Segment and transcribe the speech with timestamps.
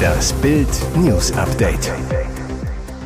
[0.00, 1.92] Das Bild News Update.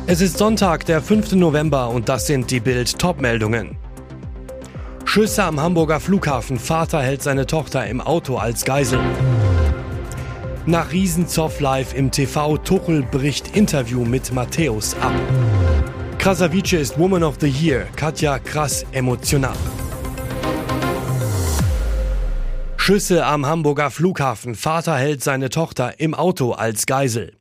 [0.07, 1.33] Es ist Sonntag, der 5.
[1.33, 3.77] November und das sind die Bild Topmeldungen.
[5.03, 6.59] Schüsse am Hamburger Flughafen.
[6.59, 8.99] Vater hält seine Tochter im Auto als Geisel.
[10.65, 15.13] Nach Riesenzoff live im TV Tuchel bricht Interview mit Matthäus ab.
[16.17, 17.85] Krasavice ist Woman of the Year.
[17.95, 19.53] Katja krass emotional.
[22.85, 24.53] Schüsse am Hamburger Flughafen.
[24.53, 27.33] Vater hält seine Tochter im Auto als Geisel.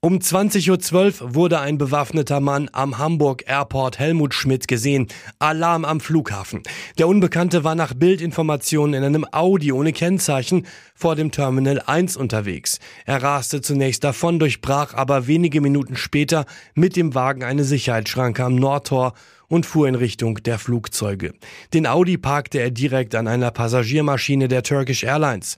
[0.00, 5.08] Um 20.12 Uhr wurde ein bewaffneter Mann am Hamburg Airport Helmut Schmidt gesehen.
[5.38, 6.62] Alarm am Flughafen.
[6.96, 12.78] Der Unbekannte war nach Bildinformationen in einem Audi ohne Kennzeichen vor dem Terminal 1 unterwegs.
[13.04, 18.54] Er raste zunächst davon, durchbrach aber wenige Minuten später mit dem Wagen eine Sicherheitsschranke am
[18.54, 19.12] Nordtor
[19.48, 21.34] und fuhr in Richtung der Flugzeuge.
[21.72, 25.56] Den Audi parkte er direkt an einer Passagiermaschine der Turkish Airlines.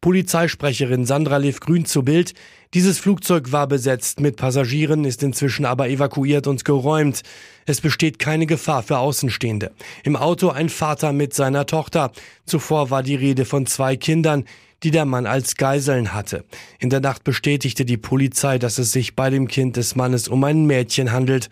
[0.00, 2.34] Polizeisprecherin Sandra Lev Grün zu Bild.
[2.74, 7.22] Dieses Flugzeug war besetzt mit Passagieren, ist inzwischen aber evakuiert und geräumt.
[7.66, 9.72] Es besteht keine Gefahr für Außenstehende.
[10.04, 12.12] Im Auto ein Vater mit seiner Tochter.
[12.46, 14.44] Zuvor war die Rede von zwei Kindern,
[14.84, 16.44] die der Mann als Geiseln hatte.
[16.78, 20.44] In der Nacht bestätigte die Polizei, dass es sich bei dem Kind des Mannes um
[20.44, 21.48] ein Mädchen handelt.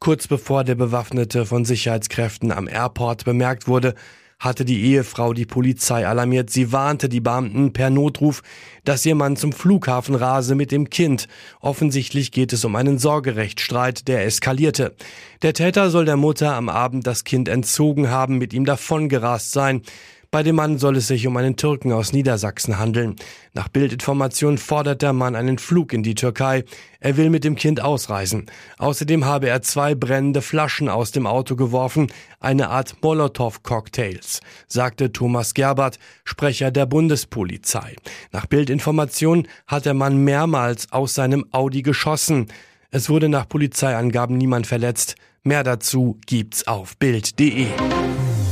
[0.00, 3.94] Kurz bevor der Bewaffnete von Sicherheitskräften am Airport bemerkt wurde,
[4.38, 6.50] hatte die Ehefrau die Polizei alarmiert.
[6.50, 8.42] Sie warnte die Beamten per Notruf,
[8.84, 11.26] dass ihr Mann zum Flughafen rase mit dem Kind.
[11.60, 14.94] Offensichtlich geht es um einen Sorgerechtsstreit, der eskalierte.
[15.42, 19.82] Der Täter soll der Mutter am Abend das Kind entzogen haben, mit ihm davongerast sein.
[20.30, 23.16] Bei dem Mann soll es sich um einen Türken aus Niedersachsen handeln.
[23.54, 26.64] Nach Bildinformation fordert der Mann einen Flug in die Türkei.
[27.00, 28.44] Er will mit dem Kind ausreisen.
[28.76, 35.54] Außerdem habe er zwei brennende Flaschen aus dem Auto geworfen, eine Art Molotow-Cocktails, sagte Thomas
[35.54, 37.96] Gerbert, Sprecher der Bundespolizei.
[38.30, 42.48] Nach Bildinformation hat der Mann mehrmals aus seinem Audi geschossen.
[42.90, 45.14] Es wurde nach Polizeiangaben niemand verletzt.
[45.42, 47.68] Mehr dazu gibt's auf Bild.de.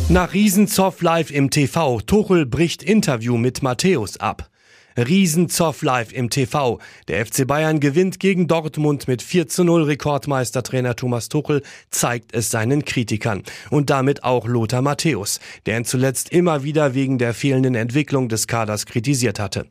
[0.09, 2.01] Nach Riesenzoff live im TV.
[2.01, 4.49] Tuchel bricht Interview mit Matthäus ab.
[4.97, 6.79] Riesenzoff live im TV.
[7.09, 9.83] Der FC Bayern gewinnt gegen Dortmund mit 4 zu 0.
[9.83, 13.43] Rekordmeistertrainer Thomas Tuchel zeigt es seinen Kritikern.
[13.71, 18.47] Und damit auch Lothar Matthäus, der ihn zuletzt immer wieder wegen der fehlenden Entwicklung des
[18.47, 19.67] Kaders kritisiert hatte.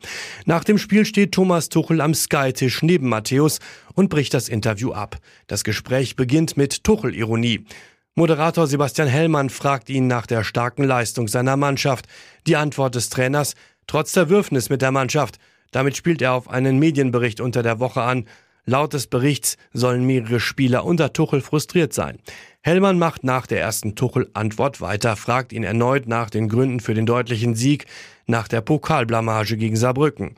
[0.46, 3.60] Nach dem Spiel steht Thomas Tuchel am Sky-Tisch neben Matthäus
[3.94, 5.18] und bricht das Interview ab.
[5.48, 7.66] Das Gespräch beginnt mit Tuchel-Ironie.
[8.18, 12.06] Moderator Sebastian Hellmann fragt ihn nach der starken Leistung seiner Mannschaft.
[12.48, 13.56] Die Antwort des Trainers,
[13.88, 15.38] trotz der Würfnis mit der Mannschaft.
[15.72, 18.26] Damit spielt er auf einen Medienbericht unter der Woche an.
[18.64, 22.20] Laut des Berichts sollen mehrere Spieler unter Tuchel frustriert sein.
[22.62, 27.06] Hellmann macht nach der ersten Tuchel-Antwort weiter, fragt ihn erneut nach den Gründen für den
[27.06, 27.86] deutlichen Sieg
[28.28, 30.38] nach der Pokalblamage gegen Saarbrücken.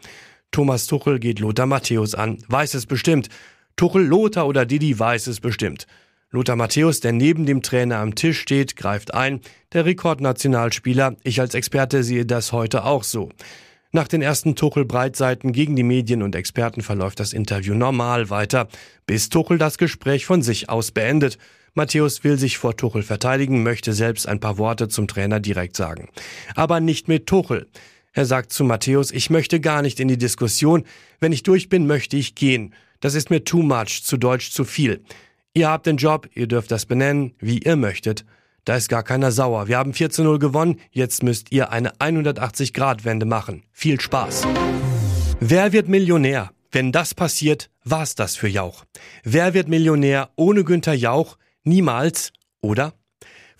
[0.50, 2.40] Thomas Tuchel geht Lothar Matthäus an.
[2.48, 3.30] Weiß es bestimmt.
[3.76, 5.86] Tuchel, Lothar oder Didi weiß es bestimmt.
[6.30, 9.40] Lothar Matthäus, der neben dem Trainer am Tisch steht, greift ein.
[9.72, 13.30] Der Rekordnationalspieler, ich als Experte sehe das heute auch so.
[13.94, 18.68] Nach den ersten Tuchel-Breitseiten gegen die Medien und Experten verläuft das Interview normal weiter,
[19.06, 21.38] bis Tuchel das Gespräch von sich aus beendet.
[21.76, 26.10] Matthäus will sich vor Tuchel verteidigen, möchte selbst ein paar Worte zum Trainer direkt sagen.
[26.56, 27.68] Aber nicht mit Tuchel.
[28.12, 30.84] Er sagt zu Matthäus, ich möchte gar nicht in die Diskussion.
[31.22, 32.74] Wenn ich durch bin, möchte ich gehen.
[33.00, 35.04] Das ist mir too much, zu deutsch zu viel.
[35.58, 38.26] Ihr habt den Job, ihr dürft das benennen, wie ihr möchtet.
[38.64, 39.68] Da ist gar keiner sauer.
[39.68, 43.64] Wir haben 4 zu 0 gewonnen, jetzt müsst ihr eine 180-Grad-Wende machen.
[43.72, 44.46] Viel Spaß.
[45.40, 46.52] Wer wird Millionär?
[46.72, 48.86] Wenn das passiert, war's das für Jauch.
[49.24, 51.40] Wer wird Millionär ohne Günther Jauch?
[51.64, 52.94] Niemals, oder?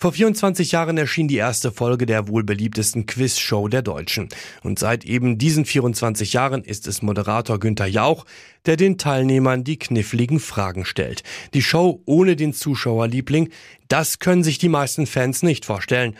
[0.00, 4.28] Vor 24 Jahren erschien die erste Folge der wohl beliebtesten Quizshow der Deutschen.
[4.62, 8.24] Und seit eben diesen 24 Jahren ist es Moderator Günther Jauch,
[8.64, 11.24] der den Teilnehmern die kniffligen Fragen stellt.
[11.52, 13.50] Die Show ohne den Zuschauerliebling,
[13.88, 16.16] das können sich die meisten Fans nicht vorstellen.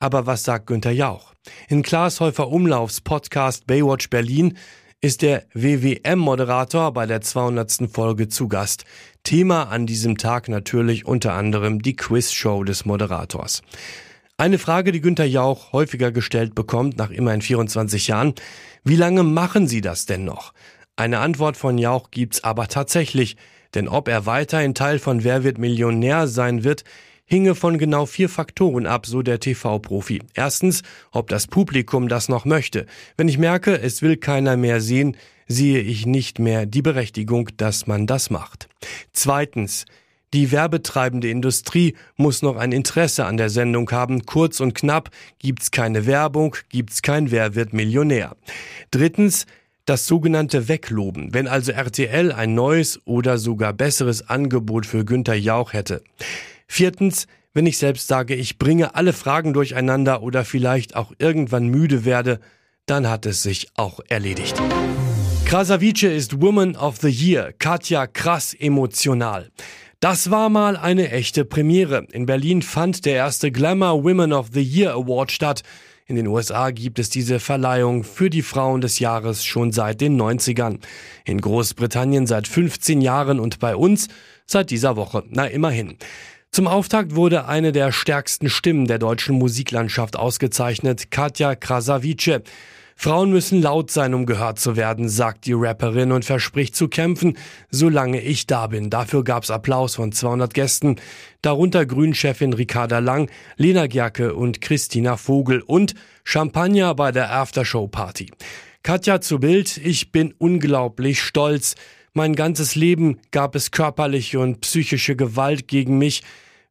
[0.00, 1.32] Aber was sagt Günther Jauch?
[1.68, 4.58] In Klaas Häufer Umlaufs Podcast Baywatch Berlin
[5.02, 7.88] ist der WWM-Moderator bei der 200.
[7.90, 8.84] Folge zu Gast.
[9.24, 13.62] Thema an diesem Tag natürlich unter anderem die Quizshow des Moderators.
[14.36, 18.34] Eine Frage, die Günther Jauch häufiger gestellt bekommt, nach immerhin 24 Jahren.
[18.84, 20.52] Wie lange machen Sie das denn noch?
[20.96, 23.38] Eine Antwort von Jauch gibt's aber tatsächlich.
[23.74, 26.84] Denn ob er weiterhin Teil von Wer wird Millionär sein wird,
[27.30, 30.20] hinge von genau vier Faktoren ab, so der TV-Profi.
[30.34, 30.82] Erstens,
[31.12, 32.86] ob das Publikum das noch möchte.
[33.16, 35.16] Wenn ich merke, es will keiner mehr sehen,
[35.46, 38.68] sehe ich nicht mehr die Berechtigung, dass man das macht.
[39.12, 39.84] Zweitens,
[40.34, 44.26] die werbetreibende Industrie muss noch ein Interesse an der Sendung haben.
[44.26, 48.36] Kurz und knapp, gibt's keine Werbung, gibt's kein Wer wird Millionär.
[48.90, 49.46] Drittens,
[49.86, 55.72] das sogenannte Wegloben, wenn also RTL ein neues oder sogar besseres Angebot für Günther Jauch
[55.72, 56.02] hätte.
[56.72, 62.04] Viertens, wenn ich selbst sage, ich bringe alle Fragen durcheinander oder vielleicht auch irgendwann müde
[62.04, 62.38] werde,
[62.86, 64.62] dann hat es sich auch erledigt.
[65.46, 69.50] Krasavice ist Woman of the Year, Katja krass emotional.
[69.98, 72.06] Das war mal eine echte Premiere.
[72.12, 75.64] In Berlin fand der erste Glamour Women of the Year Award statt.
[76.06, 80.16] In den USA gibt es diese Verleihung für die Frauen des Jahres schon seit den
[80.20, 80.78] 90ern.
[81.24, 84.06] In Großbritannien seit 15 Jahren und bei uns
[84.46, 85.24] seit dieser Woche.
[85.30, 85.98] Na immerhin.
[86.52, 92.42] Zum Auftakt wurde eine der stärksten Stimmen der deutschen Musiklandschaft ausgezeichnet, Katja Krasavice.
[92.96, 97.38] Frauen müssen laut sein, um gehört zu werden, sagt die Rapperin und verspricht zu kämpfen,
[97.70, 98.90] solange ich da bin.
[98.90, 100.96] Dafür gab's Applaus von 200 Gästen,
[101.40, 105.94] darunter Grünchefin Ricarda Lang, Lena Gerke und Christina Vogel und
[106.24, 108.32] Champagner bei der Aftershow-Party.
[108.82, 111.76] Katja zu Bild, ich bin unglaublich stolz.
[112.12, 116.22] Mein ganzes Leben gab es körperliche und psychische Gewalt gegen mich,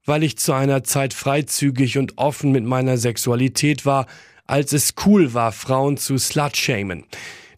[0.05, 4.05] weil ich zu einer Zeit freizügig und offen mit meiner Sexualität war,
[4.47, 7.05] als es cool war, Frauen zu slutshamen.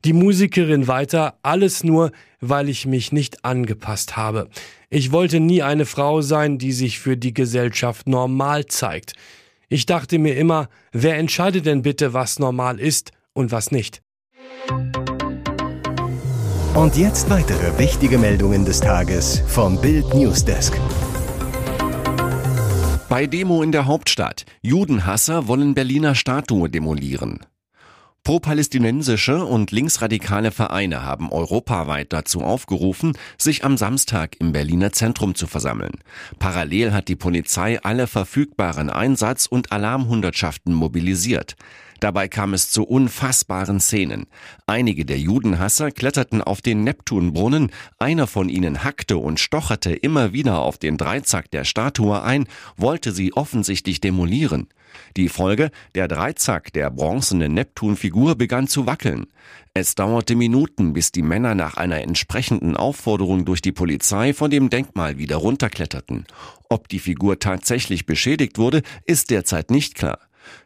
[0.06, 4.50] Die Musikerin weiter, alles nur, weil ich mich nicht angepasst habe.
[4.89, 9.13] Ich wollte nie eine Frau sein, die sich für die Gesellschaft normal zeigt.
[9.69, 14.01] Ich dachte mir immer, wer entscheidet denn bitte, was normal ist und was nicht?
[16.73, 20.79] Und jetzt weitere wichtige Meldungen des Tages vom Bild Newsdesk.
[23.09, 24.45] Bei Demo in der Hauptstadt.
[24.62, 27.41] Judenhasser wollen Berliner Statue demolieren.
[28.23, 35.47] Pro-palästinensische und linksradikale Vereine haben europaweit dazu aufgerufen, sich am Samstag im Berliner Zentrum zu
[35.47, 36.00] versammeln.
[36.39, 41.56] Parallel hat die Polizei alle verfügbaren Einsatz- und Alarmhundertschaften mobilisiert.
[42.01, 44.25] Dabei kam es zu unfassbaren Szenen.
[44.65, 47.69] Einige der Judenhasser kletterten auf den Neptunbrunnen,
[48.00, 53.12] einer von ihnen hackte und stocherte immer wieder auf den Dreizack der Statue ein, wollte
[53.12, 54.68] sie offensichtlich demolieren.
[55.15, 59.27] Die Folge, der Dreizack der bronzenen Neptunfigur begann zu wackeln.
[59.75, 64.71] Es dauerte Minuten, bis die Männer nach einer entsprechenden Aufforderung durch die Polizei von dem
[64.71, 66.25] Denkmal wieder runterkletterten.
[66.68, 70.18] Ob die Figur tatsächlich beschädigt wurde, ist derzeit nicht klar.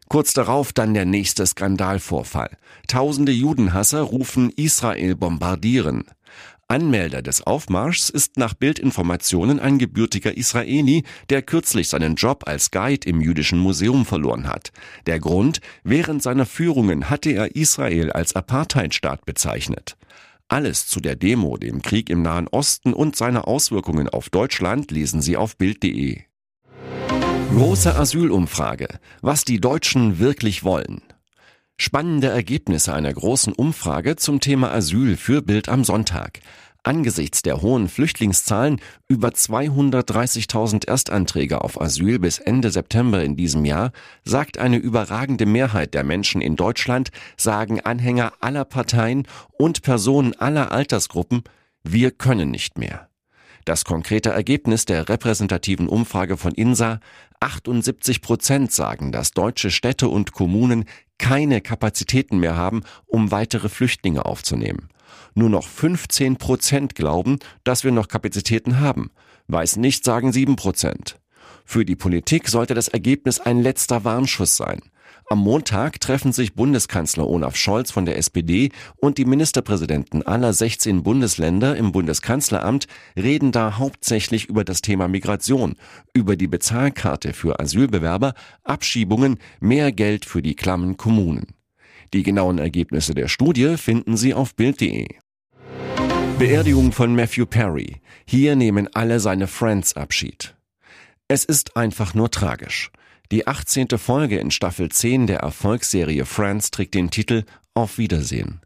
[0.09, 2.57] Kurz darauf dann der nächste Skandalvorfall.
[2.87, 6.05] Tausende Judenhasser rufen Israel bombardieren.
[6.67, 13.07] Anmelder des Aufmarschs ist nach Bildinformationen ein gebürtiger Israeli, der kürzlich seinen Job als Guide
[13.07, 14.71] im jüdischen Museum verloren hat.
[15.05, 19.95] Der Grund, während seiner Führungen hatte er Israel als Apartheidstaat bezeichnet.
[20.47, 25.21] Alles zu der Demo, dem Krieg im Nahen Osten und seine Auswirkungen auf Deutschland lesen
[25.21, 26.21] Sie auf Bild.de.
[27.55, 28.99] Große Asylumfrage.
[29.21, 31.01] Was die Deutschen wirklich wollen.
[31.77, 36.41] Spannende Ergebnisse einer großen Umfrage zum Thema Asyl für Bild am Sonntag.
[36.83, 43.93] Angesichts der hohen Flüchtlingszahlen über 230.000 Erstanträge auf Asyl bis Ende September in diesem Jahr
[44.25, 50.73] sagt eine überragende Mehrheit der Menschen in Deutschland, sagen Anhänger aller Parteien und Personen aller
[50.73, 51.43] Altersgruppen,
[51.85, 53.07] wir können nicht mehr.
[53.65, 56.99] Das konkrete Ergebnis der repräsentativen Umfrage von INSA,
[57.45, 60.85] 78 Prozent sagen, dass deutsche Städte und Kommunen
[61.19, 64.89] keine Kapazitäten mehr haben, um weitere Flüchtlinge aufzunehmen.
[65.35, 69.11] Nur noch 15 Prozent glauben, dass wir noch Kapazitäten haben.
[69.47, 71.19] Weiß nicht, sagen 7 Prozent.
[71.65, 74.81] Für die Politik sollte das Ergebnis ein letzter Warnschuss sein.
[75.27, 81.03] Am Montag treffen sich Bundeskanzler Olaf Scholz von der SPD und die Ministerpräsidenten aller 16
[81.03, 85.75] Bundesländer im Bundeskanzleramt reden da hauptsächlich über das Thema Migration,
[86.13, 91.55] über die Bezahlkarte für Asylbewerber, Abschiebungen, mehr Geld für die klammen Kommunen.
[92.13, 95.07] Die genauen Ergebnisse der Studie finden Sie auf Bild.de.
[96.37, 98.01] Beerdigung von Matthew Perry.
[98.27, 100.55] Hier nehmen alle seine Friends Abschied.
[101.27, 102.91] Es ist einfach nur tragisch.
[103.31, 103.87] Die 18.
[103.97, 108.61] Folge in Staffel 10 der Erfolgsserie Friends trägt den Titel Auf Wiedersehen.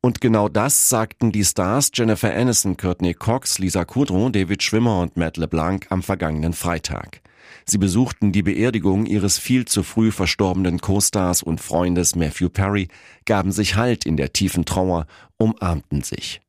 [0.00, 5.18] Und genau das sagten die Stars Jennifer Aniston, Courtney Cox, Lisa Kudrow, David Schwimmer und
[5.18, 7.20] Matt LeBlanc am vergangenen Freitag.
[7.66, 12.88] Sie besuchten die Beerdigung ihres viel zu früh verstorbenen Co-Stars und Freundes Matthew Perry,
[13.26, 16.40] gaben sich Halt in der tiefen Trauer, umarmten sich.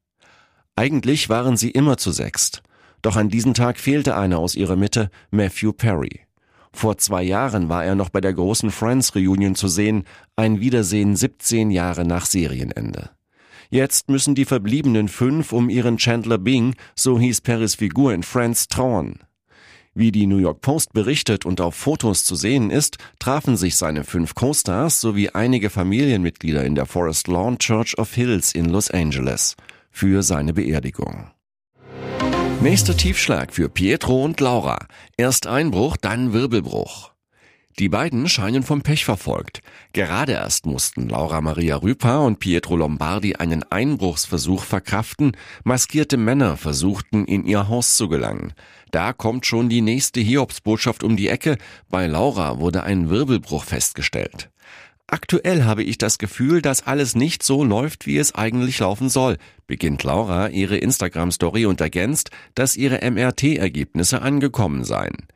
[0.77, 2.63] Eigentlich waren sie immer zu sechst.
[3.01, 6.21] Doch an diesem Tag fehlte einer aus ihrer Mitte, Matthew Perry.
[6.73, 10.03] Vor zwei Jahren war er noch bei der großen Friends Reunion zu sehen,
[10.35, 13.11] ein Wiedersehen 17 Jahre nach Serienende.
[13.69, 18.67] Jetzt müssen die verbliebenen fünf um ihren Chandler Bing, so hieß Paris Figur in Friends,
[18.67, 19.19] trauern.
[19.93, 24.05] Wie die New York Post berichtet und auf Fotos zu sehen ist, trafen sich seine
[24.05, 29.57] fünf Co-Stars sowie einige Familienmitglieder in der Forest Lawn Church of Hills in Los Angeles
[29.89, 31.31] für seine Beerdigung.
[32.61, 34.85] Nächster Tiefschlag für Pietro und Laura.
[35.17, 37.11] Erst Einbruch, dann Wirbelbruch.
[37.79, 39.63] Die beiden scheinen vom Pech verfolgt.
[39.93, 47.25] Gerade erst mussten Laura Maria Rüper und Pietro Lombardi einen Einbruchsversuch verkraften, maskierte Männer versuchten
[47.25, 48.53] in ihr Haus zu gelangen.
[48.91, 51.57] Da kommt schon die nächste Hiobsbotschaft um die Ecke,
[51.89, 54.51] bei Laura wurde ein Wirbelbruch festgestellt.
[55.13, 59.35] Aktuell habe ich das Gefühl, dass alles nicht so läuft, wie es eigentlich laufen soll,
[59.67, 65.27] beginnt Laura ihre Instagram-Story und ergänzt, dass ihre MRT-Ergebnisse angekommen seien.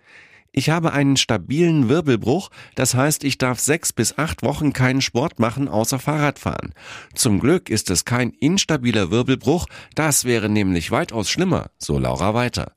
[0.57, 5.37] Ich habe einen stabilen Wirbelbruch, das heißt, ich darf sechs bis acht Wochen keinen Sport
[5.37, 6.73] machen außer Fahrradfahren.
[7.13, 12.71] Zum Glück ist es kein instabiler Wirbelbruch, das wäre nämlich weitaus schlimmer, so Laura weiter.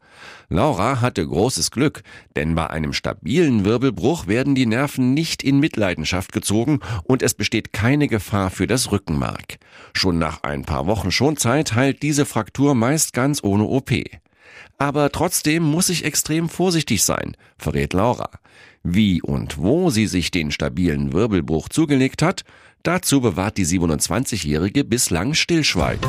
[0.48, 2.02] Laura hatte großes Glück,
[2.34, 7.72] denn bei einem stabilen Wirbelbruch werden die Nerven nicht in Mitleidenschaft gezogen und es besteht
[7.72, 9.58] keine Gefahr für das Rückenmark.
[9.92, 13.92] Schon nach ein paar Wochen Schonzeit heilt diese Fraktur meist ganz ohne OP.
[14.78, 18.30] Aber trotzdem muss ich extrem vorsichtig sein, verrät Laura.
[18.84, 22.44] Wie und wo sie sich den stabilen Wirbelbruch zugelegt hat,
[22.84, 26.08] dazu bewahrt die 27-Jährige bislang Stillschweigen.